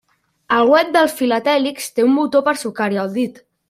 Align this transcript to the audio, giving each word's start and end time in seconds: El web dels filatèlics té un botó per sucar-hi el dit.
El 0.57 0.71
web 0.71 0.89
dels 0.95 1.13
filatèlics 1.21 1.93
té 1.99 2.09
un 2.09 2.19
botó 2.23 2.45
per 2.51 2.59
sucar-hi 2.67 3.03
el 3.07 3.17
dit. 3.23 3.45